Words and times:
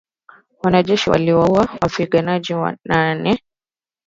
Wanajeshi 0.63 1.09
waliwaua 1.09 1.69
wapiganaji 1.81 2.53
nane 2.85 3.39